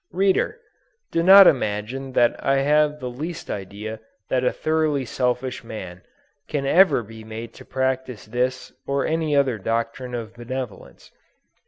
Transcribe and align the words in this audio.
Reader! 0.09 0.59
do 1.11 1.21
not 1.21 1.45
imagine 1.45 2.13
that 2.13 2.43
I 2.43 2.61
have 2.61 2.99
the 2.99 3.07
least 3.07 3.51
idea 3.51 3.99
that 4.29 4.43
a 4.43 4.51
thoroughly 4.51 5.05
selfish 5.05 5.63
man, 5.63 6.01
can 6.47 6.65
ever 6.65 7.03
be 7.03 7.23
made 7.23 7.53
to 7.53 7.65
practice 7.65 8.25
this 8.25 8.73
or 8.87 9.05
any 9.05 9.35
other 9.35 9.59
doctrine 9.59 10.15
of 10.15 10.33
benevolence. 10.33 11.11